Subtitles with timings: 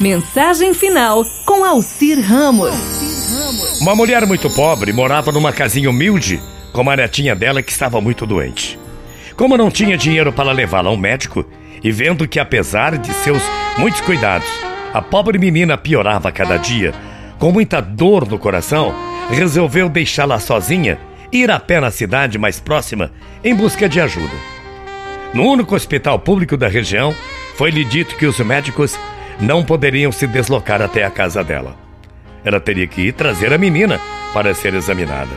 [0.00, 2.74] Mensagem final com Alcir Ramos.
[3.82, 6.40] Uma mulher muito pobre morava numa casinha humilde
[6.72, 8.78] com uma netinha dela que estava muito doente.
[9.36, 11.44] Como não tinha dinheiro para levá-la a um médico,
[11.84, 13.42] e vendo que apesar de seus
[13.76, 14.48] muitos cuidados,
[14.94, 16.94] a pobre menina piorava cada dia,
[17.38, 18.94] com muita dor no coração,
[19.28, 20.98] resolveu deixá-la sozinha
[21.30, 23.12] e ir a pé na cidade mais próxima
[23.44, 24.34] em busca de ajuda.
[25.34, 27.14] No único hospital público da região,
[27.54, 28.98] foi-lhe dito que os médicos
[29.40, 31.76] não poderiam se deslocar até a casa dela.
[32.44, 34.00] Ela teria que ir trazer a menina
[34.32, 35.30] para ser examinada.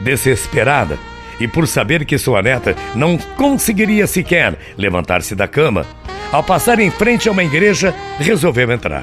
[0.00, 0.98] Desesperada,
[1.40, 5.84] e por saber que sua neta não conseguiria sequer levantar-se da cama,
[6.30, 9.02] ao passar em frente a uma igreja, resolveu entrar.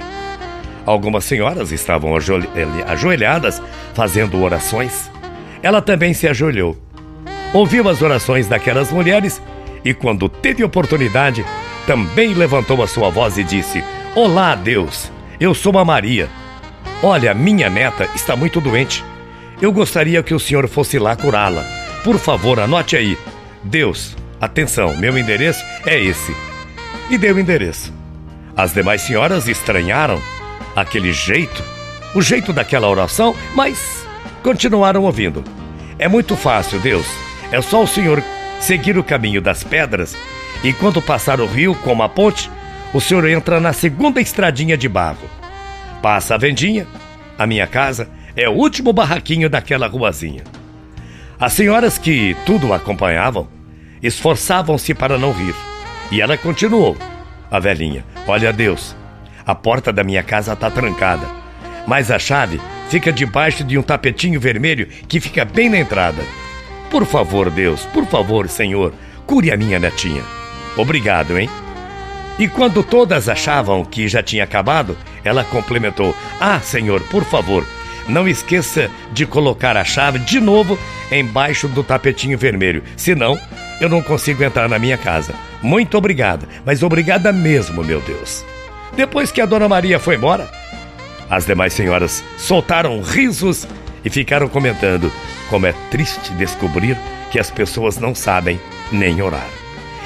[0.85, 2.13] Algumas senhoras estavam
[2.87, 3.61] ajoelhadas
[3.93, 5.11] fazendo orações.
[5.61, 6.77] Ela também se ajoelhou.
[7.53, 9.41] Ouviu as orações daquelas mulheres
[9.83, 11.45] e, quando teve oportunidade,
[11.85, 13.83] também levantou a sua voz e disse:
[14.15, 16.27] Olá, Deus, eu sou a Maria.
[17.03, 19.05] Olha, minha neta está muito doente.
[19.61, 21.63] Eu gostaria que o senhor fosse lá curá-la.
[22.03, 23.15] Por favor, anote aí.
[23.63, 26.35] Deus, atenção, meu endereço é esse.
[27.07, 27.93] E deu o endereço.
[28.57, 30.19] As demais senhoras estranharam
[30.75, 31.63] aquele jeito,
[32.15, 34.05] o jeito daquela oração, mas
[34.41, 35.43] continuaram ouvindo.
[35.99, 37.05] É muito fácil, Deus.
[37.51, 38.23] É só o senhor
[38.59, 40.17] seguir o caminho das pedras
[40.63, 42.49] e quando passar o rio como a ponte,
[42.93, 45.29] o senhor entra na segunda estradinha de barro.
[46.01, 46.87] Passa a vendinha.
[47.37, 50.43] A minha casa é o último barraquinho daquela ruazinha.
[51.39, 53.47] As senhoras que tudo acompanhavam
[54.01, 55.55] esforçavam-se para não rir.
[56.11, 56.97] E ela continuou.
[57.51, 58.95] A velhinha: Olha, Deus,
[59.45, 61.27] a porta da minha casa está trancada,
[61.87, 66.23] mas a chave fica debaixo de um tapetinho vermelho que fica bem na entrada.
[66.89, 68.93] Por favor, Deus, por favor, Senhor,
[69.25, 70.23] cure a minha netinha.
[70.75, 71.49] Obrigado, hein?
[72.39, 77.67] E quando todas achavam que já tinha acabado, ela complementou: Ah, senhor, por favor,
[78.07, 80.79] não esqueça de colocar a chave de novo
[81.11, 83.37] embaixo do tapetinho vermelho, senão
[83.81, 85.35] eu não consigo entrar na minha casa.
[85.61, 88.45] Muito obrigada, mas obrigada mesmo, meu Deus.
[88.95, 90.49] Depois que a dona Maria foi embora,
[91.29, 93.67] as demais senhoras soltaram risos
[94.03, 95.11] e ficaram comentando
[95.49, 96.97] como é triste descobrir
[97.31, 98.59] que as pessoas não sabem
[98.91, 99.47] nem orar.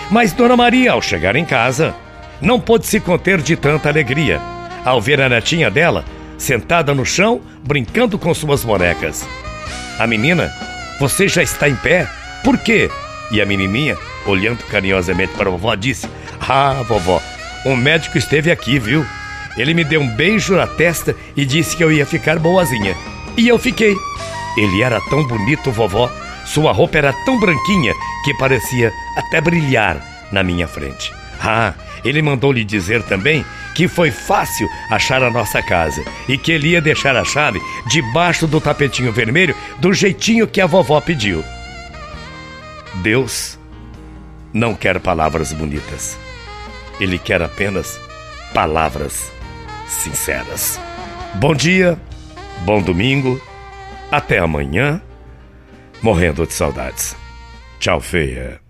[0.10, 1.96] Mas Dona Maria, ao chegar em casa,
[2.44, 4.40] não pôde se conter de tanta alegria
[4.84, 6.04] ao ver a netinha dela
[6.38, 9.26] sentada no chão brincando com suas bonecas.
[9.98, 10.52] A menina,
[11.00, 12.08] você já está em pé?
[12.44, 12.90] Por quê?
[13.32, 16.08] E a menininha, olhando carinhosamente para a vovó, disse:
[16.42, 17.22] Ah, vovó,
[17.66, 19.06] um médico esteve aqui, viu?
[19.56, 22.96] Ele me deu um beijo na testa e disse que eu ia ficar boazinha.
[23.38, 23.96] E eu fiquei.
[24.58, 26.12] Ele era tão bonito, vovó.
[26.46, 27.94] Sua roupa era tão branquinha
[28.26, 29.98] que parecia até brilhar
[30.32, 31.23] na minha frente.
[31.44, 31.74] Ah,
[32.06, 33.46] ele mandou lhe dizer também
[33.76, 38.48] que foi fácil achar a nossa casa e que ele ia deixar a chave debaixo
[38.48, 41.44] do tapetinho vermelho do jeitinho que a vovó pediu.
[43.02, 43.60] Deus
[44.54, 46.18] não quer palavras bonitas.
[47.00, 48.00] Ele quer apenas
[48.54, 49.32] palavras
[49.88, 50.80] sinceras.
[51.36, 52.00] Bom dia,
[52.60, 53.42] bom domingo,
[54.12, 55.02] até amanhã.
[56.02, 57.16] Morrendo de saudades.
[57.80, 58.63] Tchau, feia.